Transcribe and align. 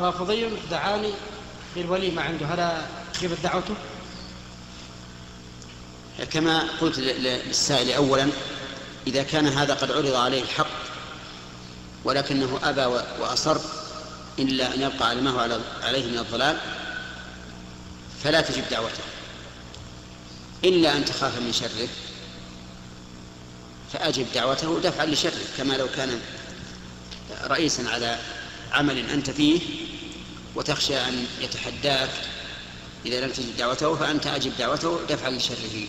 رافضي 0.00 0.48
دعاني 0.70 1.12
للوليمة 1.76 2.22
عنده 2.22 2.46
هل 2.46 2.82
جبت 3.22 3.38
دعوته؟ 3.42 3.74
كما 6.32 6.68
قلت 6.80 6.98
للسائل 6.98 7.92
أولا 7.92 8.28
إذا 9.06 9.22
كان 9.22 9.46
هذا 9.46 9.74
قد 9.74 9.92
عرض 9.92 10.14
عليه 10.14 10.42
الحق 10.42 10.66
ولكنه 12.04 12.60
أبى 12.62 12.84
وأصر 13.20 13.60
إلا 14.38 14.74
أن 14.74 14.82
يبقى 14.82 15.08
على 15.08 15.20
ما 15.20 15.30
هو 15.30 15.60
عليه 15.82 16.06
من 16.06 16.18
الضلال 16.18 16.58
فلا 18.24 18.40
تجب 18.40 18.64
دعوته 18.70 19.02
إلا 20.64 20.96
أن 20.96 21.04
تخاف 21.04 21.38
من 21.38 21.52
شره 21.52 21.88
فأجب 23.92 24.26
دعوته 24.34 24.80
دفعا 24.80 25.06
لشره 25.06 25.44
كما 25.58 25.74
لو 25.74 25.88
كان 25.96 26.20
رئيسا 27.44 27.82
على 27.88 28.18
عمل 28.72 29.10
أنت 29.10 29.30
فيه 29.30 29.60
وتخشى 30.54 30.96
أن 30.96 31.26
يتحداك 31.40 32.10
إذا 33.06 33.20
لم 33.20 33.30
تجب 33.30 33.56
دعوته 33.56 33.94
فأنت 33.94 34.26
أجب 34.26 34.52
دعوته 34.58 35.00
دفعا 35.08 35.30
لشره. 35.30 35.86